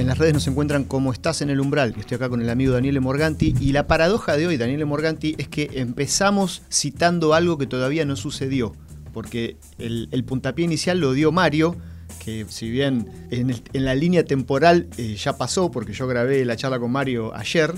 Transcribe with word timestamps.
En 0.00 0.06
las 0.06 0.16
redes 0.16 0.32
nos 0.32 0.46
encuentran 0.46 0.84
como 0.84 1.12
Estás 1.12 1.42
en 1.42 1.50
el 1.50 1.60
Umbral. 1.60 1.94
Estoy 1.98 2.14
acá 2.14 2.30
con 2.30 2.40
el 2.40 2.48
amigo 2.48 2.72
Daniele 2.72 3.00
Morganti. 3.00 3.54
Y 3.60 3.72
la 3.72 3.86
paradoja 3.86 4.38
de 4.38 4.46
hoy, 4.46 4.56
Daniele 4.56 4.86
Morganti, 4.86 5.34
es 5.36 5.46
que 5.46 5.68
empezamos 5.74 6.62
citando 6.72 7.34
algo 7.34 7.58
que 7.58 7.66
todavía 7.66 8.06
no 8.06 8.16
sucedió. 8.16 8.74
Porque 9.12 9.58
el, 9.76 10.24
puntapié 10.26 10.64
inicial 10.64 11.00
lo 11.00 11.12
dio 11.12 11.32
Mario, 11.32 11.76
que 12.24 12.46
si 12.48 12.70
bien 12.70 13.10
en, 13.30 13.54
la 13.74 13.94
línea 13.94 14.24
temporal 14.24 14.88
eh, 14.96 15.16
ya 15.16 15.36
pasó, 15.36 15.70
porque 15.70 15.92
yo 15.92 16.06
grabé 16.06 16.46
la 16.46 16.56
charla 16.56 16.78
con 16.78 16.90
Mario 16.90 17.34
ayer, 17.36 17.74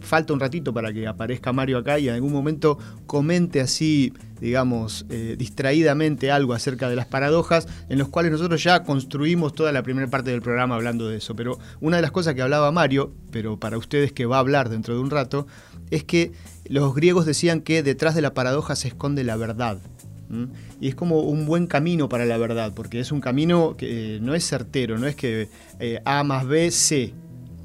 falta 0.00 0.32
un 0.32 0.40
ratito 0.40 0.72
para 0.72 0.92
que 0.92 1.06
aparezca 1.06 1.52
Mario 1.52 1.78
acá 1.78 1.98
y 1.98 2.08
en 2.08 2.14
algún 2.14 2.32
momento 2.32 2.78
comente 3.06 3.60
así, 3.60 4.12
digamos, 4.40 5.06
eh, 5.10 5.36
distraídamente 5.38 6.30
algo 6.30 6.52
acerca 6.52 6.88
de 6.88 6.96
las 6.96 7.06
paradojas, 7.06 7.68
en 7.88 7.98
los 7.98 8.08
cuales 8.08 8.32
nosotros 8.32 8.62
ya 8.62 8.82
construimos 8.82 9.54
toda 9.54 9.72
la 9.72 9.82
primera 9.82 10.08
parte 10.08 10.30
del 10.30 10.42
programa 10.42 10.74
hablando 10.74 11.08
de 11.08 11.18
eso. 11.18 11.34
Pero 11.34 11.58
una 11.80 11.96
de 11.96 12.02
las 12.02 12.10
cosas 12.10 12.34
que 12.34 12.42
hablaba 12.42 12.72
Mario, 12.72 13.12
pero 13.30 13.58
para 13.58 13.78
ustedes 13.78 14.12
que 14.12 14.26
va 14.26 14.36
a 14.36 14.40
hablar 14.40 14.68
dentro 14.68 14.94
de 14.94 15.00
un 15.00 15.10
rato, 15.10 15.46
es 15.90 16.04
que 16.04 16.32
los 16.66 16.94
griegos 16.94 17.26
decían 17.26 17.60
que 17.60 17.82
detrás 17.82 18.14
de 18.14 18.22
la 18.22 18.34
paradoja 18.34 18.76
se 18.76 18.88
esconde 18.88 19.24
la 19.24 19.36
verdad. 19.36 19.78
Y 20.78 20.88
es 20.88 20.94
como 20.94 21.20
un 21.20 21.46
buen 21.46 21.66
camino 21.66 22.08
para 22.10 22.26
la 22.26 22.36
verdad, 22.36 22.72
porque 22.74 23.00
es 23.00 23.12
un 23.12 23.20
camino 23.20 23.76
que 23.78 24.16
eh, 24.16 24.20
no 24.20 24.34
es 24.34 24.46
certero, 24.46 24.98
no 24.98 25.06
es 25.06 25.16
que 25.16 25.48
eh, 25.80 26.02
A 26.04 26.22
más 26.22 26.46
B, 26.46 26.70
C, 26.70 27.14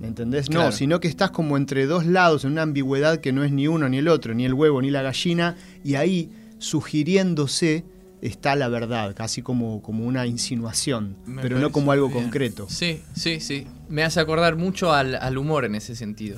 ¿Entendés? 0.03 0.49
No, 0.49 0.71
sino 0.71 0.99
que 0.99 1.07
estás 1.07 1.31
como 1.31 1.55
entre 1.55 1.85
dos 1.85 2.05
lados, 2.05 2.43
en 2.43 2.51
una 2.51 2.63
ambigüedad 2.63 3.19
que 3.19 3.31
no 3.31 3.43
es 3.43 3.51
ni 3.51 3.67
uno 3.67 3.87
ni 3.87 3.97
el 3.97 4.09
otro, 4.09 4.33
ni 4.33 4.45
el 4.45 4.53
huevo 4.53 4.81
ni 4.81 4.91
la 4.91 5.01
gallina, 5.01 5.55
y 5.83 5.95
ahí, 5.95 6.29
sugiriéndose, 6.59 7.85
está 8.21 8.55
la 8.55 8.67
verdad, 8.67 9.15
casi 9.15 9.41
como, 9.41 9.81
como 9.81 10.05
una 10.05 10.27
insinuación, 10.27 11.15
pero 11.41 11.57
no 11.57 11.71
como 11.71 11.91
algo 11.91 12.11
concreto. 12.11 12.67
Sí, 12.69 13.01
sí, 13.15 13.39
sí. 13.39 13.65
Me 13.87 14.03
hace 14.03 14.19
acordar 14.19 14.57
mucho 14.57 14.93
al, 14.93 15.37
humor 15.37 15.65
en 15.65 15.75
ese 15.75 15.95
sentido, 15.95 16.37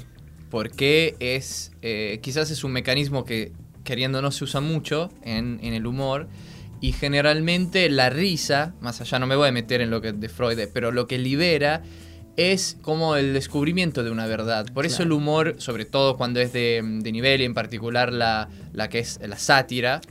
porque 0.51 1.15
es, 1.19 1.71
eh, 1.81 2.19
quizás 2.21 2.51
es 2.51 2.63
un 2.63 2.71
mecanismo 2.71 3.25
que 3.25 3.51
queriendo 3.83 4.21
no 4.21 4.31
se 4.31 4.43
usa 4.43 4.61
mucho 4.61 5.09
en, 5.23 5.59
en 5.63 5.73
el 5.73 5.87
humor, 5.87 6.27
y 6.81 6.91
generalmente 6.91 7.89
la 7.89 8.11
risa, 8.11 8.75
más 8.79 9.01
allá 9.01 9.17
no 9.17 9.25
me 9.25 9.35
voy 9.35 9.47
a 9.47 9.51
meter 9.51 9.81
en 9.81 9.89
lo 9.89 10.01
que 10.01 10.11
de 10.11 10.29
Freud, 10.29 10.59
pero 10.71 10.91
lo 10.91 11.07
que 11.07 11.17
libera 11.17 11.81
es 12.37 12.77
como 12.81 13.15
el 13.15 13.33
descubrimiento 13.33 14.03
de 14.03 14.11
una 14.11 14.27
verdad. 14.27 14.65
Por 14.73 14.85
eso 14.85 15.03
el 15.03 15.11
humor, 15.11 15.55
sobre 15.57 15.85
todo 15.85 16.17
cuando 16.17 16.39
es 16.39 16.51
de, 16.53 16.81
nivel 16.83 17.41
y 17.41 17.45
en 17.45 17.53
particular 17.53 18.11
la, 18.11 18.49
la, 18.73 18.89
que 18.89 18.99
es 18.99 19.19
la 19.25 19.37
sátira, 19.37 20.01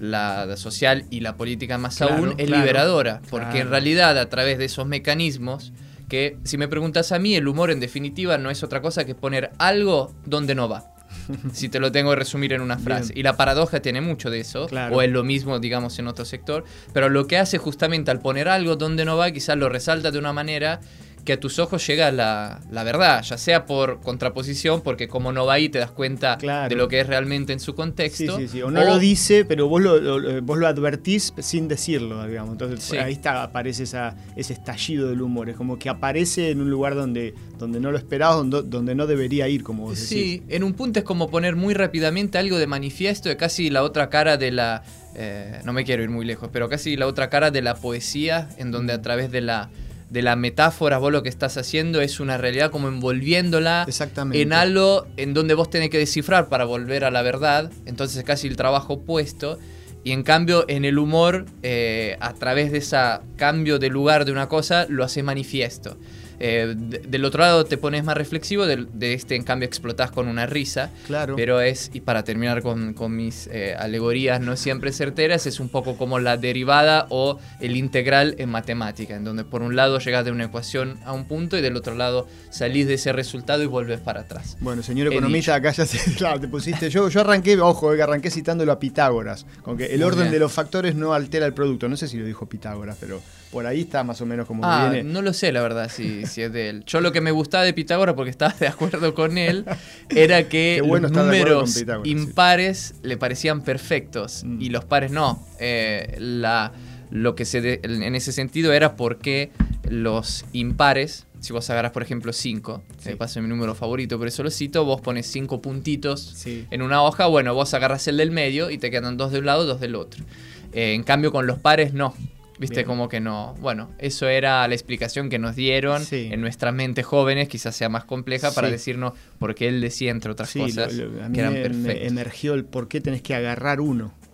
la, 0.00 0.56
social 0.56 1.04
y 1.10 1.20
la 1.20 1.36
política 1.36 1.78
más 1.78 2.00
aún, 2.00 2.34
es 2.38 2.48
liberadora. 2.48 3.20
Porque 3.30 3.60
en 3.60 3.70
realidad 3.70 4.18
a 4.18 4.28
través 4.28 4.58
de 4.58 4.66
esos 4.66 4.86
mecanismos, 4.86 5.72
que 6.08 6.38
si 6.44 6.58
me 6.58 6.68
preguntas 6.68 7.12
a 7.12 7.18
mí, 7.18 7.34
el 7.34 7.48
humor 7.48 7.70
en 7.70 7.80
definitiva 7.80 8.38
no 8.38 8.50
es 8.50 8.62
otra 8.62 8.80
cosa 8.80 9.04
que 9.04 9.14
poner 9.14 9.50
algo 9.58 10.14
donde 10.24 10.54
no 10.54 10.68
va. 10.68 10.94
si 11.52 11.68
te 11.68 11.80
lo 11.80 11.92
tengo 11.92 12.10
que 12.10 12.16
resumir 12.16 12.52
en 12.52 12.60
una 12.60 12.78
frase. 12.78 13.12
Y 13.16 13.22
la 13.22 13.36
paradoja 13.36 13.80
tiene 13.80 14.00
mucho 14.00 14.30
de 14.30 14.40
eso, 14.40 14.66
o 14.90 15.02
es 15.02 15.10
lo 15.10 15.24
mismo, 15.24 15.58
digamos, 15.58 15.98
en 15.98 16.08
otro 16.08 16.24
sector, 16.24 16.64
pero 16.92 17.08
lo 17.08 17.26
que 17.26 17.38
hace 17.38 17.58
justamente 17.58 18.10
al 18.10 18.20
poner 18.20 18.48
algo 18.48 18.76
donde 18.76 19.04
no 19.04 19.16
va, 19.16 19.30
quizás 19.30 19.56
lo 19.56 19.68
resalta 19.68 20.10
de 20.10 20.18
una 20.18 20.32
manera 20.32 20.80
que 21.24 21.32
a 21.32 21.40
tus 21.40 21.58
ojos 21.58 21.86
llega 21.86 22.12
la, 22.12 22.60
verdad, 22.70 23.22
ya 23.22 23.38
sea 23.38 23.66
por 23.66 24.00
contraposición, 24.00 24.82
porque 24.82 25.08
como 25.08 25.32
no 25.32 25.46
va 25.46 25.54
ahí 25.54 25.68
te 25.68 25.78
das 25.78 25.90
cuenta 25.90 26.36
de 26.36 26.74
lo 26.74 26.88
que 26.88 27.00
es 27.00 27.06
realmente 27.06 27.52
en 27.52 27.60
su 27.60 27.74
contexto. 27.74 28.36
Sí, 28.36 28.42
sí, 28.42 28.48
sí. 28.48 28.62
O 28.62 28.70
no 28.70 28.84
lo 28.84 28.98
dice, 28.98 29.44
pero 29.44 29.68
vos 29.68 29.82
lo, 29.82 30.42
vos 30.42 30.58
lo 30.58 30.66
advertís 30.66 31.32
sin 31.38 31.68
decirlo, 31.68 32.26
digamos. 32.26 32.52
Entonces 32.52 32.92
ahí 32.92 33.12
está, 33.12 33.42
aparece 33.42 33.84
esa, 33.84 34.16
ese 34.36 34.52
estallido 34.52 35.08
del 35.08 35.22
humor. 35.22 35.48
Es 35.48 35.56
como 35.56 35.78
que 35.78 35.88
aparece 35.88 36.50
en 36.50 36.60
un 36.60 36.70
lugar 36.70 36.94
donde, 36.94 37.34
donde 37.58 37.80
no 37.80 37.90
lo 37.90 37.98
esperabas, 37.98 38.36
donde, 38.36 38.62
donde 38.62 38.94
no 38.94 39.06
debería 39.06 39.48
ir, 39.48 39.62
como 39.62 39.84
vos 39.84 39.94
decís. 39.94 40.08
Sí, 40.08 40.42
en 40.48 40.62
un 40.62 40.74
punto 40.74 40.98
es 40.98 41.04
como 41.04 41.30
poner 41.30 41.56
muy 41.56 41.74
rápidamente 41.74 42.38
algo 42.38 42.58
de 42.58 42.66
manifiesto 42.66 43.28
de 43.28 43.36
casi 43.36 43.70
la 43.70 43.82
otra 43.82 44.10
cara 44.10 44.36
de 44.36 44.50
la... 44.50 44.82
Eh, 45.16 45.60
no 45.64 45.72
me 45.72 45.84
quiero 45.84 46.02
ir 46.02 46.10
muy 46.10 46.24
lejos, 46.24 46.50
pero 46.52 46.68
casi 46.68 46.96
la 46.96 47.06
otra 47.06 47.30
cara 47.30 47.50
de 47.50 47.62
la 47.62 47.76
poesía, 47.76 48.48
en 48.58 48.72
donde 48.72 48.92
a 48.92 49.00
través 49.00 49.30
de 49.30 49.40
la 49.40 49.70
de 50.14 50.22
la 50.22 50.36
metáfora, 50.36 50.98
vos 50.98 51.10
lo 51.10 51.24
que 51.24 51.28
estás 51.28 51.56
haciendo 51.56 52.00
es 52.00 52.20
una 52.20 52.38
realidad 52.38 52.70
como 52.70 52.86
envolviéndola 52.86 53.84
en 54.32 54.52
algo 54.52 55.08
en 55.16 55.34
donde 55.34 55.54
vos 55.54 55.68
tenés 55.68 55.90
que 55.90 55.98
descifrar 55.98 56.48
para 56.48 56.64
volver 56.64 57.04
a 57.04 57.10
la 57.10 57.22
verdad. 57.22 57.72
Entonces 57.84 58.18
es 58.18 58.24
casi 58.24 58.46
el 58.46 58.56
trabajo 58.56 58.94
opuesto. 58.94 59.58
Y 60.04 60.12
en 60.12 60.22
cambio, 60.22 60.66
en 60.68 60.84
el 60.84 60.98
humor, 60.98 61.46
eh, 61.64 62.16
a 62.20 62.32
través 62.34 62.70
de 62.70 62.78
ese 62.78 62.96
cambio 63.36 63.80
de 63.80 63.88
lugar 63.88 64.24
de 64.24 64.30
una 64.30 64.48
cosa, 64.48 64.86
lo 64.88 65.02
hace 65.02 65.24
manifiesto. 65.24 65.96
Eh, 66.40 66.74
del 66.76 67.24
otro 67.24 67.42
lado 67.42 67.64
te 67.64 67.78
pones 67.78 68.04
más 68.04 68.16
reflexivo, 68.16 68.66
de, 68.66 69.14
este 69.14 69.36
en 69.36 69.44
cambio 69.44 69.66
explotás 69.66 70.10
con 70.10 70.28
una 70.28 70.46
risa. 70.46 70.90
Claro. 71.06 71.36
Pero 71.36 71.60
es, 71.60 71.90
y 71.92 72.00
para 72.00 72.24
terminar 72.24 72.62
con, 72.62 72.94
mis 73.14 73.48
eh, 73.52 73.74
alegorías 73.78 74.40
no 74.40 74.56
siempre 74.56 74.92
certeras, 74.92 75.46
es 75.46 75.60
un 75.60 75.68
poco 75.68 75.96
como 75.96 76.18
la 76.18 76.36
derivada 76.36 77.06
o 77.10 77.38
el 77.60 77.76
integral 77.76 78.34
en 78.38 78.48
matemática, 78.48 79.14
en 79.14 79.24
donde 79.24 79.44
por 79.44 79.62
un 79.62 79.76
lado 79.76 79.98
llegas 79.98 80.24
de 80.24 80.32
una 80.32 80.44
ecuación 80.44 80.98
a 81.04 81.12
un 81.12 81.26
punto 81.26 81.56
y 81.56 81.60
del 81.60 81.76
otro 81.76 81.94
lado 81.94 82.26
salís 82.50 82.86
de 82.86 82.94
ese 82.94 83.12
resultado 83.12 83.62
y 83.62 83.66
vuelves 83.66 84.00
para 84.00 84.22
atrás. 84.22 84.56
Bueno, 84.60 84.82
señor 84.82 85.12
economista, 85.12 85.54
acá 85.54 85.72
ya 85.72 85.86
te 86.40 86.48
pusiste. 86.48 86.90
Yo, 86.90 87.08
yo 87.08 87.20
arranqué, 87.20 87.58
ojo, 87.60 87.94
que 87.94 88.02
arranqué 88.02 88.30
citándolo 88.30 88.72
a 88.72 88.78
Pitágoras, 88.78 89.46
con 89.62 89.76
que 89.76 89.86
el 89.86 90.02
orden 90.02 90.30
de 90.30 90.38
los 90.38 90.52
factores 90.52 90.94
no 90.94 91.12
altera 91.12 91.46
el 91.46 91.54
producto. 91.54 91.88
No 91.88 91.96
sé 91.96 92.08
si 92.08 92.16
lo 92.16 92.24
dijo 92.24 92.46
Pitágoras, 92.46 92.96
pero 93.00 93.20
por 93.54 93.66
ahí 93.66 93.82
está 93.82 94.02
más 94.02 94.20
o 94.20 94.26
menos 94.26 94.48
como 94.48 94.64
ah, 94.64 94.90
viene. 94.90 95.08
No 95.08 95.22
lo 95.22 95.32
sé, 95.32 95.52
la 95.52 95.62
verdad, 95.62 95.88
si, 95.88 96.26
si, 96.26 96.42
es 96.42 96.52
de 96.52 96.68
él. 96.70 96.84
Yo 96.86 97.00
lo 97.00 97.12
que 97.12 97.20
me 97.20 97.30
gustaba 97.30 97.62
de 97.62 97.72
Pitágoras, 97.72 98.16
porque 98.16 98.30
estaba 98.30 98.52
de 98.58 98.66
acuerdo 98.66 99.14
con 99.14 99.38
él, 99.38 99.64
era 100.10 100.48
que 100.48 100.82
los 100.84 101.12
números 101.12 101.84
impares 102.02 102.96
le 103.02 103.16
parecían 103.16 103.62
perfectos 103.62 104.42
mm. 104.44 104.60
y 104.60 104.70
los 104.70 104.84
pares 104.84 105.12
no. 105.12 105.46
Eh, 105.60 106.16
la, 106.18 106.72
lo 107.10 107.36
que 107.36 107.44
se 107.44 107.80
en 107.84 108.14
ese 108.16 108.32
sentido 108.32 108.72
era 108.72 108.96
porque 108.96 109.52
los 109.88 110.44
impares, 110.52 111.26
si 111.38 111.52
vos 111.52 111.70
agarras 111.70 111.92
por 111.92 112.02
ejemplo 112.02 112.32
5, 112.32 112.82
sí. 112.98 113.10
me 113.10 113.16
paso 113.16 113.40
mi 113.40 113.46
número 113.46 113.76
favorito, 113.76 114.18
pero 114.18 114.30
eso 114.30 114.42
lo 114.42 114.50
cito, 114.50 114.84
vos 114.84 115.00
pones 115.00 115.26
5 115.28 115.62
puntitos 115.62 116.44
en 116.44 116.82
una 116.82 117.04
hoja, 117.04 117.26
bueno, 117.26 117.54
vos 117.54 117.72
agarras 117.72 118.08
el 118.08 118.16
del 118.16 118.32
medio 118.32 118.70
y 118.70 118.78
te 118.78 118.90
quedan 118.90 119.16
dos 119.16 119.30
de 119.30 119.38
un 119.38 119.46
lado, 119.46 119.64
dos 119.64 119.78
del 119.78 119.94
otro. 119.94 120.24
Eh, 120.72 120.94
en 120.94 121.04
cambio 121.04 121.30
con 121.30 121.46
los 121.46 121.60
pares 121.60 121.94
no, 121.94 122.16
Viste, 122.58 122.84
como 122.84 123.08
que 123.08 123.20
no. 123.20 123.54
Bueno, 123.60 123.90
eso 123.98 124.28
era 124.28 124.66
la 124.68 124.74
explicación 124.74 125.28
que 125.28 125.38
nos 125.38 125.56
dieron 125.56 126.02
en 126.10 126.40
nuestra 126.40 126.72
mente 126.72 127.02
jóvenes, 127.02 127.48
quizás 127.48 127.74
sea 127.74 127.88
más 127.88 128.04
compleja, 128.04 128.52
para 128.52 128.70
decirnos 128.70 129.14
por 129.38 129.54
qué 129.54 129.68
él 129.68 129.80
decía, 129.80 130.10
entre 130.10 130.30
otras 130.30 130.52
cosas, 130.52 130.92
que 131.32 131.40
eran 131.40 131.54
perfectos. 131.54 132.06
emergió 132.06 132.54
el 132.54 132.64
por 132.64 132.88
qué 132.88 133.00
tenés 133.00 133.22
que 133.22 133.34
agarrar 133.34 133.80
uno. 133.80 134.14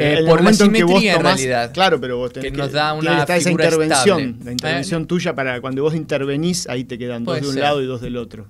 Eh, 0.00 0.24
por 0.26 0.42
la 0.42 0.52
simetría 0.52 1.14
en, 1.14 1.22
realidad. 1.22 1.72
Claro, 1.72 2.00
pero 2.00 2.16
vos 2.16 2.32
tenés 2.32 2.50
que, 2.50 2.58
nos 2.58 2.72
da 2.72 2.92
una 2.92 3.22
esa 3.22 3.50
intervención, 3.50 4.40
la 4.42 4.50
intervención 4.50 5.06
tuya 5.06 5.36
para 5.36 5.60
cuando 5.60 5.82
vos 5.82 5.94
intervenís, 5.94 6.68
ahí 6.68 6.82
te 6.82 6.98
quedan 6.98 7.22
dos 7.22 7.40
de 7.40 7.48
un 7.48 7.60
lado 7.60 7.80
y 7.80 7.86
dos 7.86 8.00
del 8.00 8.16
otro. 8.16 8.48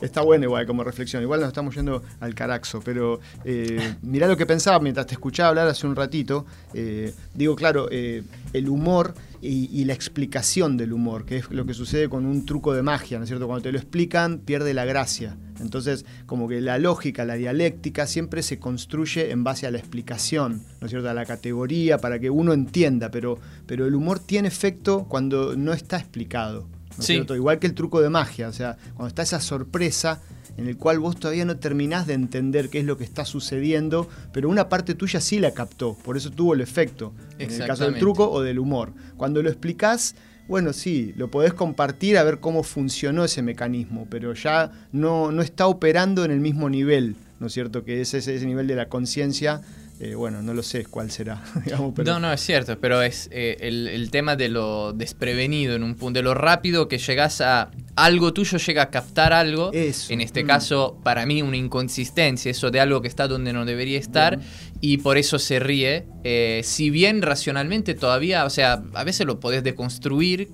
Está 0.00 0.22
bueno 0.22 0.44
igual 0.44 0.66
como 0.66 0.84
reflexión. 0.84 1.22
Igual 1.22 1.40
nos 1.40 1.48
estamos 1.48 1.74
yendo 1.74 2.02
al 2.20 2.34
caraxo, 2.34 2.80
pero 2.84 3.20
eh, 3.44 3.94
mirá 4.02 4.28
lo 4.28 4.36
que 4.36 4.46
pensaba 4.46 4.78
mientras 4.80 5.06
te 5.06 5.14
escuchaba 5.14 5.50
hablar 5.50 5.68
hace 5.68 5.86
un 5.86 5.96
ratito. 5.96 6.46
Eh, 6.72 7.14
digo, 7.34 7.56
claro, 7.56 7.88
eh, 7.90 8.22
el 8.52 8.68
humor 8.68 9.14
y, 9.40 9.84
la 9.84 9.92
explicación 9.92 10.78
del 10.78 10.94
humor, 10.94 11.26
que 11.26 11.36
es 11.36 11.50
lo 11.50 11.66
que 11.66 11.74
sucede 11.74 12.08
con 12.08 12.24
un 12.24 12.46
truco 12.46 12.72
de 12.72 12.82
magia, 12.82 13.18
¿no 13.18 13.24
es 13.24 13.28
cierto? 13.28 13.46
Cuando 13.46 13.64
te 13.64 13.72
lo 13.72 13.78
explican, 13.78 14.38
pierde 14.38 14.72
la 14.72 14.86
gracia. 14.86 15.36
Entonces, 15.60 16.06
como 16.24 16.48
que 16.48 16.62
la 16.62 16.78
lógica, 16.78 17.26
la 17.26 17.34
dialéctica, 17.34 18.06
siempre 18.06 18.42
se 18.42 18.58
construye 18.58 19.30
en 19.30 19.44
base 19.44 19.66
a 19.66 19.70
la 19.70 19.78
explicación, 19.78 20.62
¿no 20.80 20.86
es 20.86 20.90
cierto? 20.90 21.10
A 21.10 21.14
la 21.14 21.26
categoría, 21.26 21.98
para 21.98 22.18
que 22.18 22.30
uno 22.30 22.54
entienda, 22.54 23.10
pero, 23.10 23.38
pero 23.66 23.86
el 23.86 23.94
humor 23.94 24.18
tiene 24.18 24.48
efecto 24.48 25.04
cuando 25.08 25.56
no 25.56 25.74
está 25.74 25.98
explicado. 25.98 26.66
¿No 26.96 27.00
es 27.00 27.06
cierto? 27.06 27.34
Igual 27.34 27.58
que 27.58 27.66
el 27.66 27.74
truco 27.74 28.00
de 28.00 28.10
magia, 28.10 28.48
o 28.48 28.52
sea, 28.52 28.76
cuando 28.94 29.08
está 29.08 29.22
esa 29.22 29.40
sorpresa 29.40 30.20
en 30.56 30.68
el 30.68 30.76
cual 30.76 30.98
vos 31.00 31.16
todavía 31.16 31.44
no 31.44 31.56
terminás 31.56 32.06
de 32.06 32.14
entender 32.14 32.70
qué 32.70 32.80
es 32.80 32.84
lo 32.84 32.96
que 32.96 33.04
está 33.04 33.24
sucediendo, 33.24 34.08
pero 34.32 34.48
una 34.48 34.68
parte 34.68 34.94
tuya 34.94 35.20
sí 35.20 35.38
la 35.38 35.52
captó, 35.52 35.96
por 36.04 36.16
eso 36.16 36.30
tuvo 36.30 36.54
el 36.54 36.60
efecto, 36.60 37.12
en 37.38 37.50
el 37.50 37.66
caso 37.66 37.84
del 37.84 37.98
truco 37.98 38.30
o 38.30 38.40
del 38.40 38.58
humor. 38.58 38.92
Cuando 39.16 39.42
lo 39.42 39.48
explicás, 39.48 40.14
bueno, 40.46 40.72
sí, 40.72 41.12
lo 41.16 41.30
podés 41.30 41.54
compartir 41.54 42.18
a 42.18 42.22
ver 42.22 42.38
cómo 42.38 42.62
funcionó 42.62 43.24
ese 43.24 43.42
mecanismo, 43.42 44.06
pero 44.10 44.34
ya 44.34 44.70
no, 44.92 45.32
no 45.32 45.42
está 45.42 45.66
operando 45.66 46.24
en 46.24 46.30
el 46.30 46.40
mismo 46.40 46.68
nivel, 46.68 47.16
¿no 47.40 47.48
es 47.48 47.52
cierto? 47.52 47.84
Que 47.84 48.00
es 48.00 48.14
ese, 48.14 48.34
ese 48.34 48.46
nivel 48.46 48.66
de 48.66 48.76
la 48.76 48.88
conciencia 48.88 49.62
eh, 50.04 50.14
bueno, 50.14 50.42
no 50.42 50.52
lo 50.52 50.62
sé 50.62 50.84
cuál 50.84 51.10
será. 51.10 51.42
No, 52.04 52.20
no, 52.20 52.30
es 52.32 52.40
cierto, 52.42 52.78
pero 52.78 53.00
es 53.00 53.28
eh, 53.32 53.56
el, 53.60 54.10
tema 54.10 54.36
de 54.36 54.50
lo 54.50 54.92
desprevenido 54.92 55.74
en 55.74 55.82
un 55.82 55.94
punto, 55.94 56.18
de 56.18 56.22
lo 56.22 56.34
rápido 56.34 56.88
que 56.88 56.98
llegas 56.98 57.40
a 57.40 57.70
algo 57.96 58.34
tuyo, 58.34 58.58
llega 58.58 58.82
a 58.82 58.90
captar 58.90 59.32
algo. 59.32 59.70
En 59.72 60.20
este 60.20 60.44
mm. 60.44 60.46
caso, 60.46 61.00
para 61.02 61.24
mí, 61.24 61.40
una 61.40 61.56
inconsistencia, 61.56 62.50
eso 62.50 62.70
de 62.70 62.80
algo 62.80 63.00
que 63.00 63.08
está 63.08 63.28
donde 63.28 63.54
no 63.54 63.64
debería 63.64 63.98
estar, 63.98 64.38
y 64.82 64.98
por 64.98 65.16
eso 65.16 65.38
se 65.38 65.58
ríe. 65.58 66.06
Eh, 66.22 66.60
si 66.64 66.90
bien 66.90 67.22
racionalmente 67.22 67.94
todavía, 67.94 68.44
o 68.44 68.50
sea, 68.50 68.82
a 68.92 69.04
veces 69.04 69.26
lo 69.26 69.40
podés 69.40 69.64
deconstruir 69.64 70.50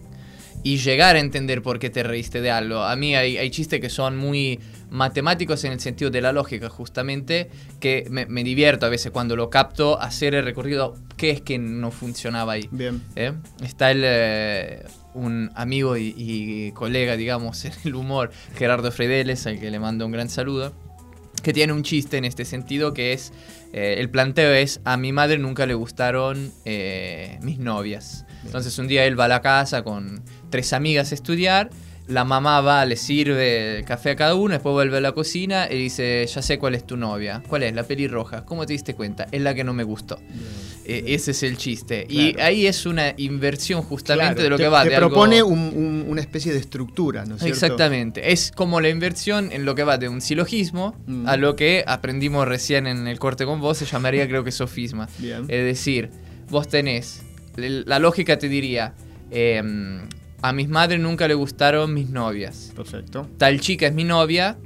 y 0.63 0.79
llegar 0.79 1.17
a 1.17 1.21
entender 1.21 1.63
por 1.63 1.79
qué 1.79 1.91
te 1.91 2.03
reíste 2.03 2.41
de 2.41 2.51
algo. 2.51 2.83
A 2.83 2.97
mí 2.97 3.15
hay, 3.15 3.39
hay 3.39 3.51
chistes 3.51 3.81
que 3.81 3.91
son 3.91 4.17
muy 4.17 4.61
matemáticos 4.91 5.65
en 5.65 5.73
el 5.73 5.81
sentido 5.81 6.11
de 6.11 6.21
la 6.21 6.33
lógica, 6.33 6.69
justamente, 6.69 7.51
que 7.79 8.07
me, 8.11 8.27
me 8.27 8.45
divierto 8.45 8.87
a 8.87 8.89
veces 8.89 9.13
cuando 9.13 9.37
lo 9.37 9.51
capto, 9.51 10.01
hacer 10.01 10.35
el 10.35 10.45
recorrido, 10.45 10.97
qué 11.17 11.31
es 11.31 11.41
que 11.41 11.59
no 11.59 11.91
funcionaba 11.91 12.53
ahí. 12.53 12.69
Bien. 12.71 13.03
¿Eh? 13.17 13.33
Está 13.63 13.91
el, 13.91 14.03
eh, 14.05 14.85
un 15.15 15.51
amigo 15.55 15.97
y, 15.97 16.15
y 16.17 16.73
colega, 16.73 17.17
digamos, 17.17 17.65
en 17.65 17.73
el 17.85 17.95
humor, 17.95 18.31
Gerardo 18.57 18.91
Fredeles, 18.93 19.47
al 19.47 19.59
que 19.61 19.71
le 19.71 19.79
mando 19.79 20.05
un 20.07 20.13
gran 20.13 20.29
saludo, 20.29 20.73
que 21.43 21.53
tiene 21.53 21.73
un 21.73 21.83
chiste 21.83 22.17
en 22.17 22.25
este 22.25 22.45
sentido 22.45 22.93
que 22.93 23.13
es, 23.13 23.33
eh, 23.73 23.97
el 23.99 24.11
planteo 24.11 24.53
es, 24.53 24.81
a 24.85 24.97
mi 24.97 25.13
madre 25.13 25.39
nunca 25.39 25.67
le 25.67 25.75
gustaron 25.75 26.53
eh, 26.65 27.39
mis 27.43 27.59
novias. 27.59 28.27
Entonces 28.45 28.79
un 28.79 28.89
día 28.89 29.05
él 29.05 29.19
va 29.19 29.27
a 29.27 29.29
la 29.29 29.43
casa 29.43 29.83
con 29.83 30.23
tres 30.51 30.73
amigas 30.73 31.13
a 31.13 31.15
estudiar, 31.15 31.71
la 32.11 32.25
mamá 32.25 32.61
va, 32.61 32.85
le 32.85 32.97
sirve 32.97 33.79
el 33.79 33.85
café 33.85 34.11
a 34.11 34.17
cada 34.17 34.35
uno, 34.35 34.53
después 34.55 34.73
vuelve 34.73 34.99
a 34.99 35.01
la 35.01 35.13
cocina 35.13 35.69
y 35.71 35.77
dice, 35.79 36.27
ya 36.27 36.43
sé 36.43 36.59
cuál 36.59 36.75
es 36.75 36.87
tu 36.87 36.97
novia. 36.97 37.43
¿Cuál 37.49 37.63
es? 37.63 37.75
La 37.75 37.85
pelirroja. 37.85 38.45
¿Cómo 38.45 38.67
te 38.67 38.73
diste 38.73 38.95
cuenta? 38.95 39.27
Es 39.31 39.41
la 39.41 39.55
que 39.55 39.65
no 39.65 39.73
me 39.73 39.85
gustó. 39.85 40.19
Eh, 40.85 41.05
ese 41.09 41.31
es 41.31 41.43
el 41.45 41.57
chiste. 41.57 42.07
Y 42.09 42.39
ahí 42.41 42.67
es 42.67 42.85
una 42.85 43.15
inversión 43.17 43.83
justamente 43.83 44.35
Claro, 44.35 44.43
de 44.43 44.51
lo 44.51 44.57
te- 44.57 44.63
que 44.65 44.69
va. 44.69 44.83
Te 44.83 44.89
de 44.91 44.97
algo- 44.97 45.09
propone 45.11 45.43
un- 45.43 45.59
un- 45.75 46.05
una 46.09 46.21
especie 46.21 46.53
de 46.53 46.59
estructura, 46.59 47.25
¿no 47.27 47.37
es 47.37 47.43
cierto? 47.43 47.55
Exactamente. 47.67 48.33
Es 48.33 48.51
como 48.51 48.81
la 48.81 48.89
inversión 48.89 49.51
en 49.53 49.65
lo 49.65 49.75
que 49.77 49.85
va 49.85 49.99
de 49.99 50.09
un 50.09 50.21
silogismo 50.21 50.97
Mm. 51.07 51.29
a 51.29 51.37
lo 51.37 51.55
que 51.55 51.85
aprendimos 51.87 52.49
recién 52.49 52.87
en 52.89 53.07
el 53.07 53.19
corte 53.21 53.45
con 53.45 53.61
vos, 53.61 53.79
se 53.79 53.85
llamaría 53.87 54.27
creo 54.27 54.43
que 54.43 54.51
sofisma. 54.53 55.09
Bien. 55.19 55.43
Es 55.49 55.65
decir, 55.65 56.11
vos 56.49 56.67
tenés, 56.67 57.23
la 57.57 57.99
lógica 58.01 58.39
te 58.39 58.49
diría, 58.49 58.95
em, 59.31 60.09
a 60.43 60.53
mis 60.53 60.69
madres 60.69 61.01
nunca 61.01 61.29
le 61.29 61.35
gustaron 61.35 61.93
mis 61.95 62.09
novias. 62.11 62.73
Perfecto. 62.75 63.29
Tal 63.39 63.61
chica 63.61 63.87
es 63.87 63.95
mi 63.95 64.05
novia, 64.05 64.57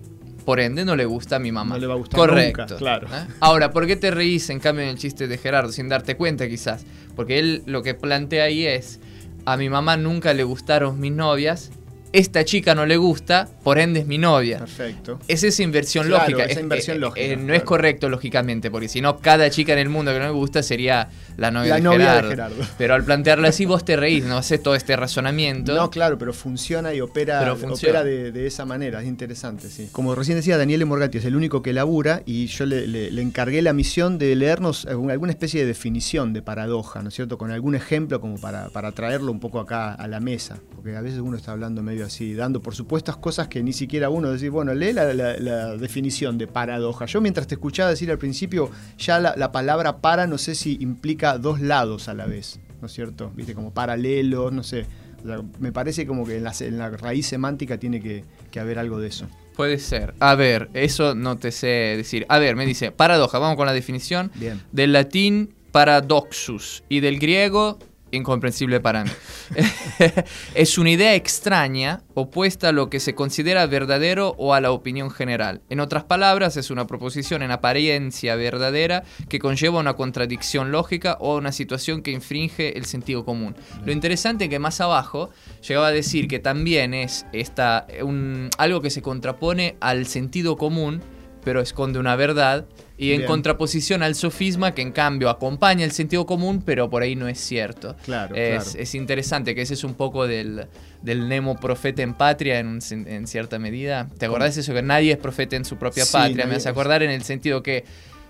por 0.44 0.60
ende 0.60 0.84
no 0.84 0.94
le 0.96 1.04
gusta 1.04 1.36
a 1.36 1.38
mi 1.38 1.52
mamá. 1.52 1.74
No 1.74 1.80
le 1.80 1.86
va 1.86 1.94
a 1.94 1.96
gustar 1.96 2.18
Correcto. 2.18 2.62
nunca, 2.62 2.76
claro. 2.76 3.08
¿eh? 3.08 3.26
Ahora, 3.40 3.70
¿por 3.70 3.86
qué 3.86 3.96
te 3.96 4.10
reís 4.10 4.50
en 4.50 4.60
cambio 4.60 4.84
en 4.84 4.90
el 4.90 4.98
chiste 4.98 5.26
de 5.26 5.38
Gerardo 5.38 5.72
sin 5.72 5.88
darte 5.88 6.16
cuenta 6.16 6.48
quizás? 6.48 6.84
Porque 7.16 7.38
él 7.38 7.62
lo 7.66 7.82
que 7.82 7.94
plantea 7.94 8.44
ahí 8.44 8.66
es, 8.66 9.00
a 9.46 9.56
mi 9.56 9.68
mamá 9.68 9.96
nunca 9.96 10.34
le 10.34 10.44
gustaron 10.44 11.00
mis 11.00 11.12
novias, 11.12 11.70
esta 12.14 12.44
chica 12.44 12.74
no 12.74 12.86
le 12.86 12.96
gusta, 12.96 13.48
por 13.62 13.78
ende 13.78 14.00
es 14.00 14.06
mi 14.06 14.18
novia. 14.18 14.58
Perfecto. 14.60 15.18
Es 15.28 15.42
esa 15.42 15.62
inversión 15.62 16.06
Claro, 16.06 16.22
lógica. 16.30 16.44
esa 16.44 16.52
Es- 16.52 16.60
inversión 16.60 16.96
eh, 16.96 17.00
lógica, 17.00 17.26
eh, 17.26 17.36
no 17.36 17.52
es 17.54 17.62
correcto 17.64 18.08
lógicamente, 18.08 18.70
porque 18.70 18.88
si 18.88 19.00
no, 19.00 19.18
cada 19.18 19.50
chica 19.50 19.72
en 19.72 19.80
el 19.80 19.88
mundo 19.88 20.12
que 20.12 20.20
no 20.20 20.26
me 20.26 20.30
gusta 20.30 20.62
sería 20.62 21.08
la 21.36 21.50
novia, 21.50 21.70
La 21.70 21.74
de, 21.76 21.80
novia 21.82 21.98
de 21.98 22.04
Gerardo. 22.06 22.30
Gerardo. 22.30 22.56
Pero 22.78 22.94
al 22.94 23.04
plantearlo 23.04 23.48
así, 23.48 23.66
vos 23.66 23.84
te 23.84 23.96
reís, 23.96 24.24
no 24.24 24.36
haces 24.38 24.62
todo 24.62 24.74
este 24.76 24.94
razonamiento. 24.96 25.74
No, 25.74 25.90
claro, 25.90 26.16
pero 26.16 26.32
funciona 26.32 26.94
y 26.94 27.00
opera, 27.00 27.40
Pero 27.40 27.56
funciona. 27.56 28.00
opera 28.00 28.04
de, 28.04 28.30
de 28.32 28.46
esa 28.46 28.64
manera, 28.64 29.00
es 29.00 29.06
interesante, 29.08 29.68
sí. 29.68 29.88
Como 29.90 30.14
recién 30.14 30.36
decía, 30.36 30.56
Daniele 30.56 30.84
Morgatti 30.84 31.18
es 31.18 31.24
el 31.24 31.34
único 31.36 31.62
que 31.62 31.72
labura 31.72 32.22
y 32.26 32.46
yo 32.46 32.64
le, 32.66 32.86
le- 32.86 33.10
le 33.10 33.22
encargué 33.22 33.60
la 33.62 33.72
misión 33.72 34.18
de 34.18 34.34
leernos 34.36 34.86
alguna 34.86 35.32
especie 35.32 35.60
de 35.60 35.66
definición 35.66 36.32
de 36.32 36.42
paradoja, 36.42 37.02
¿no 37.02 37.08
es 37.08 37.14
cierto? 37.14 37.38
Con 37.38 37.50
algún 37.50 37.74
ejemplo 37.74 38.20
como 38.20 38.38
para, 38.38 38.68
para 38.68 38.92
traerlo 38.92 39.32
un 39.32 39.40
poco 39.40 39.58
acá 39.60 39.92
a 39.94 40.06
la 40.06 40.20
mesa, 40.20 40.58
porque 40.76 40.96
a 40.96 41.00
veces 41.00 41.18
uno 41.18 41.36
está 41.36 41.52
hablando 41.52 41.82
medio 41.82 42.03
así, 42.04 42.34
dando 42.34 42.60
por 42.62 42.74
supuestas 42.74 43.16
cosas 43.16 43.48
que 43.48 43.62
ni 43.62 43.72
siquiera 43.72 44.08
uno 44.10 44.30
decir, 44.30 44.50
bueno, 44.50 44.74
lee 44.74 44.92
la, 44.92 45.12
la- 45.14 45.36
la 45.38 45.76
definición 45.76 46.38
de 46.38 46.46
paradoja. 46.46 47.06
Yo 47.06 47.20
mientras 47.20 47.46
te 47.46 47.54
escuchaba 47.56 47.90
decir 47.90 48.10
al 48.10 48.18
principio, 48.18 48.70
ya 48.98 49.18
la, 49.18 49.34
la 49.36 49.50
palabra 49.52 49.98
para 49.98 50.26
no 50.26 50.38
sé 50.38 50.54
si 50.54 50.76
implica 50.80 51.38
dos 51.38 51.60
lados 51.60 52.08
a 52.08 52.14
la 52.14 52.26
vez, 52.26 52.60
¿no 52.80 52.86
es 52.86 52.92
cierto? 52.92 53.32
Viste, 53.34 53.54
como 53.54 53.72
paralelo, 53.72 54.50
no 54.50 54.62
sé. 54.62 54.86
O 55.22 55.26
sea, 55.26 55.40
me 55.58 55.72
parece 55.72 56.06
como 56.06 56.26
que 56.26 56.36
en 56.36 56.44
la, 56.44 56.52
en 56.60 56.78
la 56.78 56.90
raíz 56.90 57.26
semántica 57.26 57.78
tiene 57.78 58.00
que, 58.00 58.24
que 58.50 58.60
haber 58.60 58.78
algo 58.78 59.00
de 59.00 59.08
eso. 59.08 59.26
Puede 59.56 59.78
ser. 59.78 60.14
A 60.18 60.34
ver, 60.34 60.68
eso 60.74 61.14
no 61.14 61.36
te 61.38 61.50
sé 61.52 61.66
decir. 61.96 62.26
A 62.28 62.38
ver, 62.38 62.56
me 62.56 62.66
dice, 62.66 62.90
paradoja, 62.90 63.38
vamos 63.38 63.56
con 63.56 63.66
la 63.66 63.72
definición. 63.72 64.30
Bien. 64.34 64.60
Del 64.72 64.92
latín 64.92 65.54
paradoxus 65.70 66.82
y 66.88 67.00
del 67.00 67.18
griego 67.18 67.78
incomprensible 68.16 68.80
para 68.80 69.04
mí. 69.04 69.10
es 70.54 70.78
una 70.78 70.90
idea 70.90 71.14
extraña, 71.14 72.02
opuesta 72.14 72.68
a 72.68 72.72
lo 72.72 72.90
que 72.90 73.00
se 73.00 73.14
considera 73.14 73.66
verdadero 73.66 74.34
o 74.38 74.54
a 74.54 74.60
la 74.60 74.70
opinión 74.70 75.10
general. 75.10 75.62
En 75.68 75.80
otras 75.80 76.04
palabras, 76.04 76.56
es 76.56 76.70
una 76.70 76.86
proposición 76.86 77.42
en 77.42 77.50
apariencia 77.50 78.36
verdadera 78.36 79.04
que 79.28 79.38
conlleva 79.38 79.80
una 79.80 79.94
contradicción 79.94 80.72
lógica 80.72 81.16
o 81.20 81.36
una 81.36 81.52
situación 81.52 82.02
que 82.02 82.10
infringe 82.12 82.76
el 82.78 82.84
sentido 82.84 83.24
común. 83.24 83.54
Lo 83.84 83.92
interesante 83.92 84.44
es 84.44 84.50
que 84.50 84.58
más 84.58 84.80
abajo 84.80 85.30
llegaba 85.66 85.88
a 85.88 85.92
decir 85.92 86.28
que 86.28 86.38
también 86.38 86.94
es 86.94 87.26
esta, 87.32 87.86
un- 88.02 88.50
algo 88.58 88.80
que 88.80 88.90
se 88.90 89.02
contrapone 89.02 89.76
al 89.80 90.06
sentido 90.06 90.56
común, 90.56 91.02
pero 91.44 91.60
esconde 91.60 91.98
una 91.98 92.16
verdad. 92.16 92.64
Y 92.96 93.10
en 93.12 93.18
Bien. 93.18 93.28
contraposición 93.28 94.02
al 94.04 94.14
sofisma, 94.14 94.72
que 94.72 94.80
en 94.82 94.92
cambio 94.92 95.28
acompaña 95.28 95.84
el 95.84 95.90
sentido 95.90 96.26
común, 96.26 96.62
pero 96.64 96.88
por 96.88 97.02
ahí 97.02 97.16
no 97.16 97.26
es 97.26 97.38
cierto. 97.40 97.96
Claro, 98.04 98.34
es, 98.36 98.64
claro. 98.64 98.78
es 98.82 98.94
interesante 98.94 99.54
que 99.54 99.62
ese 99.62 99.74
es 99.74 99.82
un 99.82 99.94
poco 99.94 100.26
del, 100.28 100.66
del 101.02 101.28
Nemo 101.28 101.58
profeta 101.58 102.02
en 102.02 102.14
patria 102.14 102.60
en, 102.60 102.78
en 102.90 103.26
cierta 103.26 103.58
medida. 103.58 104.08
¿Te 104.16 104.26
acordás 104.26 104.54
de 104.54 104.60
eso? 104.60 104.72
Que 104.74 104.82
nadie 104.82 105.10
es 105.12 105.18
profeta 105.18 105.56
en 105.56 105.64
su 105.64 105.76
propia 105.76 106.04
Sí, 106.04 106.12
patria. 106.12 106.46
Me 106.46 106.54
hace 106.54 106.68
acordar 106.68 107.02
en 107.02 107.10
el 107.10 107.22
sentido 107.24 107.62
que 107.64 107.84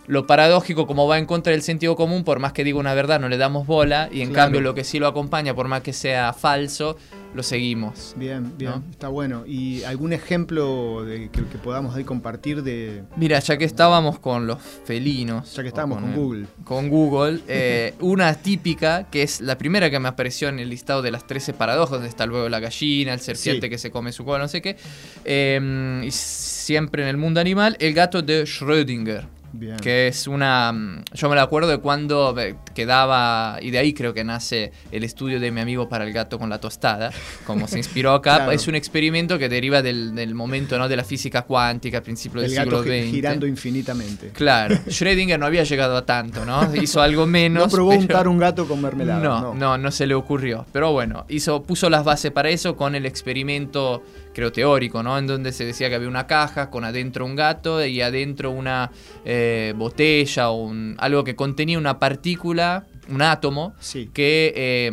lo 0.06 0.26
paradójico, 0.26 0.86
como 0.86 1.06
va 1.06 1.18
en 1.18 1.26
contra 1.26 1.52
del 1.52 1.62
sentido 1.62 1.94
común, 1.96 2.24
por 2.24 2.38
más 2.38 2.52
que 2.54 2.64
diga 2.64 2.78
una 2.78 2.92
verdad, 2.94 3.20
no 3.20 3.28
le 3.28 3.36
damos 3.36 3.66
bola. 3.66 4.08
Y 4.12 4.22
en 4.22 4.28
Claro. 4.30 4.46
cambio, 4.46 4.60
lo 4.62 4.74
que 4.74 4.84
sí 4.84 4.98
lo 4.98 5.06
acompaña, 5.06 5.54
por 5.54 5.68
más 5.68 5.82
que 5.82 5.92
sea 5.92 6.32
falso, 6.32 6.96
lo 7.34 7.42
seguimos. 7.42 8.14
Bien, 8.16 8.52
bien, 8.56 8.70
¿No? 8.70 8.82
está 8.90 9.08
bueno. 9.08 9.44
¿Y 9.46 9.82
algún 9.84 10.12
ejemplo 10.12 11.04
de, 11.04 11.28
que, 11.30 11.44
que 11.44 11.58
podamos 11.58 11.96
ahí 11.96 12.04
compartir 12.04 12.62
de... 12.62 13.02
Mira, 13.16 13.38
ya 13.40 13.56
que 13.58 13.64
estábamos 13.64 14.18
con 14.20 14.46
los 14.46 14.58
felinos. 14.84 15.54
Ya 15.54 15.62
que 15.62 15.68
estábamos 15.68 15.98
con 16.00 16.10
el- 16.10 16.16
Google. 16.16 16.46
Con 16.64 16.88
Google, 16.88 17.40
eh, 17.48 17.94
una 18.00 18.32
típica, 18.34 19.08
que 19.10 19.22
es 19.22 19.40
la 19.40 19.58
primera 19.58 19.90
que 19.90 19.98
me 19.98 20.08
apareció 20.08 20.48
en 20.48 20.58
el 20.60 20.70
listado 20.70 21.02
de 21.02 21.10
las 21.10 21.26
13 21.26 21.52
paradojas, 21.54 21.90
donde 21.92 22.08
está 22.08 22.24
luego 22.26 22.48
la 22.48 22.60
gallina, 22.60 23.12
el 23.12 23.20
serpiente 23.20 23.66
Sí. 23.66 23.70
que 23.70 23.78
se 23.78 23.90
come 23.90 24.12
su 24.12 24.24
cola, 24.24 24.38
no 24.44 24.48
sé 24.48 24.62
qué. 24.62 24.76
eh, 25.24 26.02
y 26.04 26.10
siempre 26.10 27.02
en 27.02 27.08
el 27.08 27.16
mundo 27.16 27.40
animal, 27.40 27.76
el 27.80 27.94
gato 27.94 28.22
de 28.22 28.44
Schrödinger. 28.44 29.24
Bien. 29.56 29.76
Que 29.76 30.08
es 30.08 30.26
una. 30.26 30.72
mm, 30.72 31.04
Yo 31.14 31.28
me 31.28 31.36
la 31.36 31.42
acuerdo 31.42 31.68
de 31.70 31.78
cuando 31.78 32.34
eh, 32.38 32.56
quedaba. 32.74 33.58
Y 33.62 33.70
de 33.70 33.78
ahí 33.78 33.92
creo 33.94 34.12
que 34.12 34.24
nace 34.24 34.72
el 34.90 35.04
estudio 35.04 35.38
de 35.40 35.50
mi 35.50 35.60
amigo 35.60 35.88
para 35.88 36.04
el 36.04 36.12
gato 36.12 36.38
con 36.38 36.50
la 36.50 36.58
tostada. 36.58 37.10
Como 37.46 37.66
se 37.68 37.78
inspiró 37.78 38.12
acá. 38.12 38.34
Claro. 38.34 38.52
Es 38.52 38.66
un 38.66 38.74
experimento 38.74 39.38
que 39.38 39.48
deriva 39.48 39.80
del, 39.80 40.14
del 40.14 40.34
momento 40.34 40.76
¿no? 40.78 40.88
de 40.88 40.96
la 40.96 41.04
física 41.04 41.42
cuántica 41.42 41.98
a 41.98 42.02
principios 42.02 42.42
del 42.42 42.50
El 42.52 42.56
gato 42.56 42.82
siglo 42.82 42.94
gi- 42.94 43.02
XX. 43.04 43.10
girando 43.12 43.46
infinitamente. 43.46 44.30
Claro, 44.30 44.74
Schrödinger 44.88 45.38
no 45.38 45.46
había 45.46 45.62
llegado 45.62 45.96
a 45.96 46.04
tanto, 46.04 46.44
¿no? 46.44 46.74
Hizo 46.74 47.00
algo 47.00 47.26
menos. 47.26 47.64
No 47.64 47.70
probó 47.70 47.90
pero- 47.90 48.00
untar 48.02 48.28
un 48.28 48.38
gato 48.38 48.66
con 48.66 48.80
mermelada. 48.82 49.20
No, 49.22 49.54
no, 49.54 49.78
no, 49.78 49.90
se 49.92 50.06
le 50.06 50.14
ocurrió. 50.14 50.66
Pero 50.72 50.92
bueno, 50.92 51.26
hizo, 51.28 51.62
puso 51.62 51.88
las 51.90 52.04
bases 52.04 52.32
para 52.32 52.48
eso 52.48 52.74
con 52.76 52.94
el 52.96 53.06
experimento, 53.06 54.02
creo, 54.34 54.52
teórico, 54.52 55.02
¿no? 55.02 55.16
En 55.16 55.26
donde 55.26 55.52
se 55.52 55.64
decía 55.64 55.88
que 55.88 55.94
había 55.94 56.08
una 56.08 56.26
caja 56.26 56.68
con 56.70 56.84
adentro 56.84 57.24
un 57.24 57.36
gato 57.36 57.84
y 57.84 58.00
adentro 58.02 58.50
una 58.50 58.90
eh, 59.24 59.72
botella 59.76 60.50
o 60.50 60.64
un- 60.64 60.96
algo 60.98 61.24
que 61.24 61.34
contenía 61.36 61.78
una 61.78 61.98
partícula, 61.98 62.84
un 63.08 63.22
átomo, 63.22 63.74
Sí. 63.78 64.10
que 64.12 64.52
eh, 64.56 64.90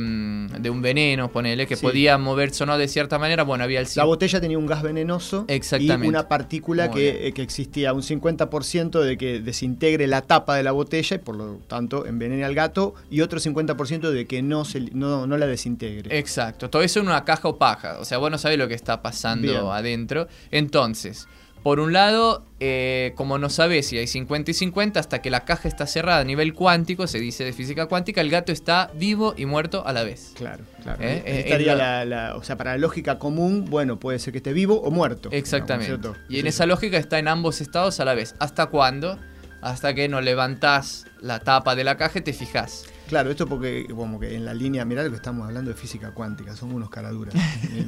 de 0.60 0.70
un 0.70 0.82
veneno, 0.82 1.32
ponele, 1.32 1.68
que 1.68 1.76
Sí. 1.76 1.82
podía 1.82 2.18
moverse 2.18 2.64
o 2.64 2.66
no 2.68 2.78
de 2.78 2.88
cierta 2.88 3.18
manera. 3.20 3.44
Bueno, 3.44 3.64
había 3.64 3.80
el 3.80 3.88
La 3.96 4.04
botella 4.04 4.40
tenía 4.42 4.58
un 4.58 4.66
gas 4.66 4.82
venenoso 4.84 5.46
Exactamente. 5.48 6.06
y 6.06 6.10
una 6.10 6.28
partícula 6.28 6.92
que, 6.92 7.28
eh, 7.28 7.32
que 7.34 7.42
existía 7.42 7.94
un 7.94 8.04
50% 8.04 9.02
de 9.02 9.18
que 9.18 9.40
desintegre 9.40 10.08
la 10.08 10.22
tapa 10.22 10.56
de 10.56 10.64
la 10.64 10.72
botella 10.72 11.16
y 11.16 11.20
por 11.20 11.36
lo 11.36 11.56
tanto 11.68 12.06
envenene 12.06 12.44
al 12.44 12.56
gato 12.56 12.94
y 13.10 13.22
otro 13.22 13.40
50% 13.40 14.12
de 14.12 14.26
que 14.28 14.42
no, 14.42 14.66
se, 14.66 14.82
no, 14.94 15.28
no 15.28 15.38
la 15.38 15.48
desintegre. 15.48 16.18
Exacto, 16.18 16.70
todo 16.70 16.82
eso 16.82 17.00
en 17.00 17.08
una 17.08 17.24
caja 17.26 17.48
opaca, 17.48 18.00
o 18.00 18.06
sea, 18.06 18.18
vos 18.18 18.30
no 18.32 18.38
sabés 18.38 18.58
lo 18.58 18.68
que 18.68 18.74
está 18.76 19.02
pasando 19.02 19.48
Bien. 19.48 19.62
adentro. 19.66 20.28
Entonces, 20.52 21.28
por 21.64 21.80
un 21.80 21.94
lado, 21.94 22.44
eh, 22.60 23.14
como 23.16 23.38
no 23.38 23.50
sabés 23.50 23.88
si 23.88 23.98
hay 23.98 24.08
50 24.08 24.50
y 24.52 24.54
50, 24.56 25.00
hasta 25.00 25.22
que 25.22 25.30
la 25.30 25.42
caja 25.46 25.68
está 25.68 25.86
cerrada 25.86 26.20
a 26.22 26.24
nivel 26.24 26.54
cuántico, 26.54 27.06
se 27.08 27.20
dice 27.20 27.44
de 27.44 27.54
física 27.54 27.86
cuántica, 27.86 28.22
el 28.22 28.30
gato 28.32 28.52
está 28.52 28.90
vivo 28.96 29.36
y 29.38 29.46
muerto 29.46 29.86
a 29.86 29.94
la 29.94 30.04
vez. 30.04 30.32
Claro, 30.36 30.64
claro. 30.82 31.02
Eh, 31.04 31.22
eh, 31.26 31.40
estaría 31.46 31.76
la, 31.76 32.04
la- 32.06 32.36
o 32.36 32.44
sea, 32.44 32.58
para 32.58 32.72
la 32.72 32.78
lógica 32.80 33.20
común, 33.20 33.66
bueno, 33.70 34.00
puede 34.00 34.18
ser 34.20 34.32
que 34.32 34.38
esté 34.38 34.54
vivo 34.54 34.82
o 34.82 34.90
muerto. 34.92 35.30
Exactamente. 35.32 36.10
y 36.30 36.38
en 36.38 36.44
Sí. 36.44 36.48
esa 36.48 36.66
lógica 36.66 36.98
está 36.98 37.20
en 37.20 37.28
ambos 37.28 37.62
estados 37.62 38.00
a 38.00 38.06
la 38.06 38.14
vez. 38.16 38.34
¿Hasta 38.40 38.66
cuándo? 38.68 39.20
Hasta 39.62 39.94
que 39.94 40.08
no 40.10 40.22
levantás 40.22 41.06
la 41.22 41.40
tapa 41.40 41.76
de 41.76 41.84
la 41.84 41.96
caja 41.98 42.18
y 42.20 42.22
te 42.24 42.34
fijas. 42.34 42.86
Claro, 43.12 43.30
esto 43.30 43.46
porque 43.46 43.88
como 43.94 44.22
que 44.22 44.36
en 44.38 44.46
la 44.46 44.54
línea, 44.54 44.86
mirá 44.86 45.04
lo 45.04 45.10
que 45.10 45.18
estamos 45.18 45.46
hablando 45.46 45.70
de 45.70 45.76
física 45.76 46.14
cuántica, 46.14 46.56
somos 46.56 46.76
unos 46.76 46.90
caraduras. 46.90 47.36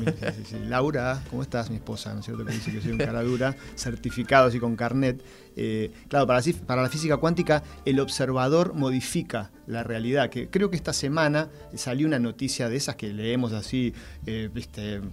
Laura, 0.67 1.23
¿cómo 1.29 1.41
estás? 1.41 1.69
Mi 1.69 1.77
esposa, 1.77 2.13
¿no 2.13 2.19
es 2.19 2.25
cierto? 2.25 2.43
Que 2.43 2.51
dice 2.51 2.73
que 2.73 2.81
soy 2.81 2.91
un 2.91 2.97
caradura, 2.97 3.55
certificado 3.75 4.49
así 4.49 4.59
con 4.59 4.75
carnet. 4.75 5.23
Eh, 5.55 5.93
claro, 6.09 6.27
para, 6.27 6.41
para 6.67 6.81
la 6.81 6.89
física 6.89 7.15
cuántica 7.15 7.63
el 7.85 8.01
observador 8.01 8.73
modifica 8.73 9.51
la 9.65 9.81
realidad, 9.81 10.29
que 10.29 10.49
creo 10.49 10.69
que 10.69 10.75
esta 10.75 10.91
semana 10.91 11.47
salió 11.73 12.05
una 12.05 12.19
noticia 12.19 12.67
de 12.67 12.75
esas 12.75 12.97
que 12.97 13.13
leemos 13.13 13.53
así, 13.53 13.93
eh, 14.25 14.49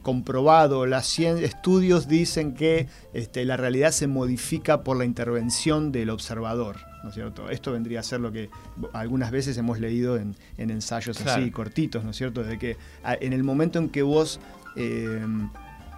comprobado, 0.03 0.87
las 0.87 1.07
100 1.07 1.39
estudios 1.39 2.09
dicen 2.09 2.55
que 2.55 2.89
este, 3.15 3.45
la 3.45 3.57
realidad 3.57 3.93
se 3.93 4.09
modifica 4.09 4.83
por 4.83 4.97
la 4.97 5.05
intervención 5.05 5.93
del 5.93 6.11
observador. 6.11 6.90
¿No 7.03 7.09
es 7.09 7.15
cierto? 7.15 7.51
Esto 7.51 7.73
vendría 7.73 8.01
a 8.01 8.03
ser 8.03 8.21
lo 8.21 8.33
que 8.33 8.51
algunas 8.93 9.31
veces 9.31 9.57
hemos 9.57 9.81
leído 9.81 10.17
en, 10.17 10.37
ensayos 10.57 11.21
así 11.21 11.51
cortitos, 11.51 12.05
¿no 12.05 12.11
es 12.11 12.17
cierto? 12.17 12.43
De 12.43 12.59
que 12.59 12.77
en 13.05 13.33
el 13.33 13.43
momento 13.43 13.79
en 13.79 13.89
que 13.89 14.03
vos 14.03 14.41
eh, 14.77 15.27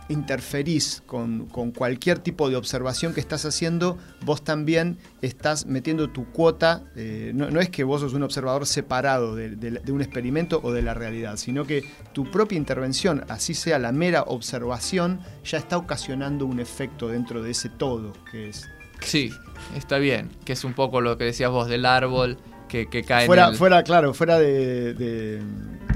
interferís 0.09 1.03
con, 1.07 1.47
cualquier 1.75 2.19
tipo 2.19 2.49
de 2.49 2.57
observación 2.57 3.15
que 3.15 3.21
estás 3.21 3.45
haciendo, 3.45 3.99
vos 4.25 4.43
también 4.43 4.99
estás 5.23 5.67
metiendo 5.67 6.11
tu 6.11 6.27
cuota, 6.27 6.85
eh, 6.97 7.33
no, 7.35 7.61
es 7.61 7.71
que 7.71 7.85
vos 7.85 8.01
sos 8.01 8.15
un 8.15 8.23
observador 8.23 8.67
separado 8.67 9.35
de, 9.35 9.81
un 9.91 10.01
experimento 10.01 10.61
o 10.63 10.73
de 10.73 10.83
la 10.83 10.95
realidad, 10.95 11.37
sino 11.37 11.67
que 11.67 11.85
tu 12.13 12.31
propia 12.31 12.57
intervención, 12.57 13.25
así 13.29 13.55
sea 13.55 13.79
la 13.79 13.93
mera 13.93 14.23
observación, 14.23 15.21
ya 15.45 15.59
está 15.59 15.77
ocasionando 15.77 16.47
un 16.47 16.61
efecto 16.61 17.09
dentro 17.09 17.43
de 17.43 17.51
ese 17.51 17.69
todo 17.69 18.13
que 18.31 18.49
es. 18.49 18.69
Sí, 19.05 19.33
está 19.77 19.99
bien, 19.99 20.31
que 20.45 20.53
es 20.53 20.65
un 20.65 20.75
poco 20.75 21.01
lo 21.01 21.19
que 21.19 21.25
decías 21.25 21.51
vos 21.51 21.69
del 21.69 21.87
árbol 21.87 22.39
que, 22.69 22.89
que 22.89 23.05
cae 23.05 23.27
fuera, 23.27 23.49
en 23.49 23.57
Fuera, 23.57 23.83
claro, 23.83 24.15
fuera 24.15 24.39
de 24.39 24.95
de 24.95 25.43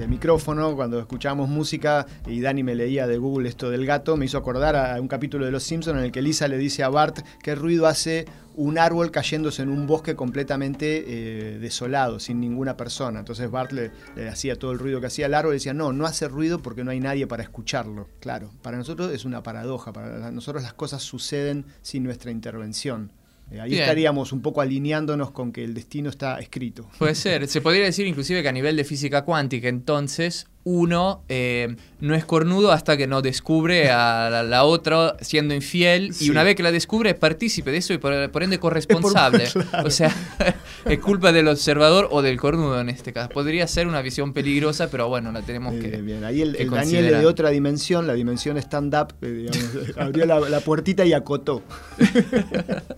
micrófono, 0.06 0.76
cuando 0.76 0.98
escuchábamos 1.00 1.48
música 1.48 2.06
y 2.26 2.40
Dani 2.40 2.62
me 2.62 2.74
leía 2.74 3.06
de 3.06 3.16
Google 3.18 3.48
esto 3.48 3.70
del 3.70 3.86
gato, 3.86 4.16
me 4.16 4.26
hizo 4.26 4.38
acordar 4.38 4.76
a 4.76 5.00
un 5.00 5.08
capítulo 5.08 5.46
de 5.46 5.50
Los 5.50 5.62
Simpsons 5.62 5.98
en 5.98 6.04
el 6.04 6.12
que 6.12 6.22
Lisa 6.22 6.48
le 6.48 6.58
dice 6.58 6.82
a 6.82 6.88
Bart 6.88 7.20
qué 7.42 7.54
ruido 7.54 7.86
hace 7.86 8.26
un 8.54 8.78
árbol 8.78 9.10
cayéndose 9.10 9.62
en 9.62 9.68
un 9.68 9.86
bosque 9.86 10.14
completamente 10.14 11.04
eh, 11.06 11.58
desolado, 11.58 12.20
sin 12.20 12.40
ninguna 12.40 12.76
persona. 12.76 13.18
Entonces 13.18 13.50
Bart 13.50 13.72
le, 13.72 13.90
hacía 14.28 14.56
todo 14.56 14.72
el 14.72 14.78
ruido 14.78 15.00
que 15.00 15.06
hacía 15.06 15.26
el 15.26 15.34
árbol 15.34 15.52
y 15.52 15.56
decía, 15.56 15.74
no, 15.74 15.92
no 15.92 16.06
hace 16.06 16.28
ruido 16.28 16.60
porque 16.60 16.84
no 16.84 16.90
hay 16.90 17.00
nadie 17.00 17.26
para 17.26 17.42
escucharlo. 17.42 18.08
Claro, 18.20 18.50
para 18.62 18.76
nosotros 18.76 19.12
es 19.12 19.24
una 19.24 19.42
paradoja, 19.42 19.92
para 19.92 20.30
nosotros 20.30 20.62
las 20.62 20.74
cosas 20.74 21.02
suceden 21.02 21.66
sin 21.82 22.02
nuestra 22.04 22.30
intervención. 22.30 23.12
Eh, 23.50 23.60
ahí 23.60 23.78
estaríamos 23.78 24.32
un 24.32 24.42
poco 24.42 24.60
alineándonos 24.60 25.30
con 25.30 25.52
que 25.52 25.64
el 25.64 25.74
destino 25.74 26.10
está 26.10 26.38
escrito. 26.38 26.88
Puede 26.98 27.14
ser. 27.14 27.46
Se 27.48 27.60
podría 27.60 27.84
decir 27.84 28.06
inclusive 28.06 28.42
que 28.42 28.48
a 28.48 28.52
nivel 28.52 28.76
de 28.76 28.84
física 28.84 29.22
cuántica, 29.22 29.68
entonces, 29.68 30.46
uno 30.66 31.22
eh, 31.28 31.76
no 32.00 32.16
es 32.16 32.24
cornudo 32.24 32.72
hasta 32.72 32.96
que 32.96 33.06
no 33.06 33.22
descubre 33.22 33.88
a 33.90 34.42
la, 34.42 34.64
otra 34.64 35.16
siendo 35.20 35.54
infiel 35.54 36.12
y 36.18 36.28
una 36.28 36.42
vez 36.42 36.56
que 36.56 36.64
la 36.64 36.72
descubre 36.72 37.10
es 37.10 37.16
partícipe 37.16 37.70
de 37.70 37.76
eso 37.76 37.94
y 37.94 37.98
por, 37.98 38.42
ende 38.42 38.58
corresponsable. 38.58 39.44
O 39.84 39.90
sea, 39.90 40.12
es 40.84 40.98
culpa 40.98 41.30
del 41.30 41.46
observador 41.48 42.08
o 42.10 42.20
del 42.20 42.38
cornudo 42.38 42.80
en 42.80 42.88
este 42.88 43.12
caso. 43.12 43.28
Podría 43.30 43.66
ser 43.68 43.86
una 43.86 44.02
visión 44.02 44.32
peligrosa, 44.32 44.90
pero 44.90 45.08
bueno, 45.08 45.30
la 45.30 45.42
tenemos 45.42 45.74
que. 45.74 46.02
Bien, 46.02 46.24
ahí 46.24 46.42
el, 46.42 46.68
Daniel 46.68 47.08
de 47.08 47.26
otra 47.26 47.50
dimensión, 47.50 48.06
la 48.06 48.14
dimensión 48.14 48.56
stand-up, 48.58 49.14
eh, 49.22 49.48
abrió 49.96 50.26
la, 50.26 50.60
puertita 50.60 51.04
y 51.04 51.12
acotó. 51.12 51.62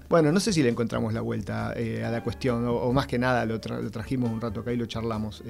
bueno, 0.08 0.32
no 0.32 0.40
sé 0.40 0.52
si 0.52 0.62
le 0.62 0.70
encontramos 0.70 1.12
la 1.12 1.20
vuelta 1.20 1.74
eh, 1.76 2.02
a 2.04 2.10
la 2.10 2.22
cuestión, 2.22 2.64
o, 2.66 2.92
más 2.92 3.06
que 3.06 3.18
nada 3.18 3.44
lo, 3.44 3.60
trajimos 3.60 4.30
un 4.30 4.40
rato 4.40 4.60
acá 4.60 4.72
y 4.72 4.76
lo 4.76 4.86
charlamos. 4.86 5.42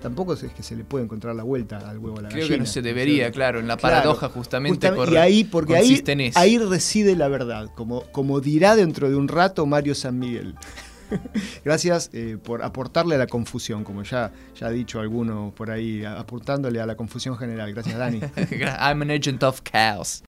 tampoco 0.00 0.32
es 0.32 0.44
que 0.52 0.62
se 0.62 0.74
le 0.74 0.84
puede 0.84 1.04
encontrar 1.04 1.34
la 1.34 1.42
vuelta 1.42 1.57
al 1.70 1.98
huevo 1.98 2.20
la 2.20 2.28
Creo 2.28 2.48
que 2.48 2.58
no 2.58 2.66
se 2.66 2.82
debería, 2.82 3.30
claro, 3.30 3.60
en 3.60 3.68
la 3.68 3.76
paradoja 3.76 4.28
justamente, 4.28 4.90
y 5.10 5.16
ahí, 5.16 5.44
porque 5.44 5.76
ahí, 5.76 6.02
ahí 6.34 6.58
reside 6.58 7.16
la 7.16 7.28
verdad, 7.28 7.70
como, 7.74 8.02
como 8.12 8.40
dirá 8.40 8.76
dentro 8.76 9.08
de 9.08 9.16
un 9.16 9.28
rato 9.28 9.66
Mario 9.66 9.94
San 9.94 10.18
Miguel. 10.18 10.54
Gracias 11.64 12.10
eh, 12.12 12.36
por 12.42 12.62
aportarle 12.62 13.14
a 13.14 13.18
la 13.18 13.26
confusión, 13.26 13.84
como 13.84 14.02
ya, 14.02 14.32
ya 14.58 14.66
ha 14.66 14.70
dicho 14.70 15.00
alguno 15.00 15.52
por 15.56 15.70
ahí, 15.70 16.04
aportándole 16.04 16.80
a 16.80 16.86
la 16.86 16.96
confusión 16.96 17.36
general. 17.36 17.72
Gracias, 17.72 17.98
Dani. 17.98 18.20
I'm 18.80 19.02
an 19.02 19.10
agent 19.10 19.42
of 19.42 19.62
chaos. 19.62 20.22